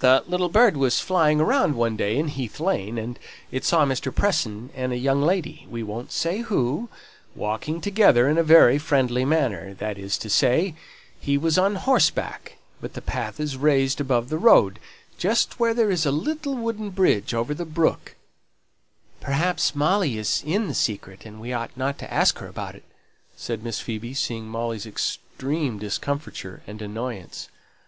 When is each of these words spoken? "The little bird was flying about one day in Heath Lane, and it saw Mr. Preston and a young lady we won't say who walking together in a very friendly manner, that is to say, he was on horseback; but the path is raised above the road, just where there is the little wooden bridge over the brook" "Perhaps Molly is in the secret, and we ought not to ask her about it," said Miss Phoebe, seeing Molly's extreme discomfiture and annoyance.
"The 0.00 0.24
little 0.26 0.48
bird 0.48 0.76
was 0.76 0.98
flying 0.98 1.40
about 1.40 1.70
one 1.70 1.94
day 1.96 2.16
in 2.18 2.26
Heath 2.26 2.58
Lane, 2.58 2.98
and 2.98 3.20
it 3.52 3.64
saw 3.64 3.86
Mr. 3.86 4.12
Preston 4.12 4.70
and 4.74 4.92
a 4.92 4.96
young 4.98 5.22
lady 5.22 5.64
we 5.70 5.84
won't 5.84 6.10
say 6.10 6.38
who 6.40 6.88
walking 7.36 7.80
together 7.80 8.28
in 8.28 8.36
a 8.36 8.42
very 8.42 8.78
friendly 8.80 9.24
manner, 9.24 9.74
that 9.74 9.96
is 9.96 10.18
to 10.18 10.28
say, 10.28 10.74
he 11.20 11.38
was 11.38 11.56
on 11.56 11.76
horseback; 11.76 12.58
but 12.80 12.94
the 12.94 13.00
path 13.00 13.38
is 13.38 13.56
raised 13.56 14.00
above 14.00 14.28
the 14.28 14.38
road, 14.38 14.80
just 15.18 15.60
where 15.60 15.72
there 15.72 15.88
is 15.88 16.02
the 16.02 16.10
little 16.10 16.56
wooden 16.56 16.90
bridge 16.90 17.32
over 17.32 17.54
the 17.54 17.64
brook" 17.64 18.16
"Perhaps 19.20 19.72
Molly 19.72 20.18
is 20.18 20.42
in 20.44 20.66
the 20.66 20.74
secret, 20.74 21.24
and 21.24 21.40
we 21.40 21.52
ought 21.52 21.70
not 21.76 21.96
to 22.00 22.12
ask 22.12 22.38
her 22.38 22.48
about 22.48 22.74
it," 22.74 22.82
said 23.36 23.62
Miss 23.62 23.78
Phoebe, 23.78 24.14
seeing 24.14 24.48
Molly's 24.48 24.84
extreme 24.84 25.78
discomfiture 25.78 26.60
and 26.66 26.82
annoyance. 26.82 27.48